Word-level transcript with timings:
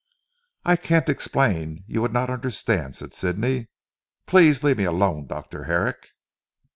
"I 0.65 0.77
can't 0.77 1.09
explain; 1.09 1.83
you 1.85 2.01
would 2.01 2.11
not 2.11 2.31
understand," 2.31 2.95
said 2.95 3.13
Sidney. 3.13 3.67
"Please 4.25 4.63
leave 4.63 4.77
me 4.79 4.85
alone, 4.85 5.27
Dr. 5.27 5.65
Herrick." 5.65 6.07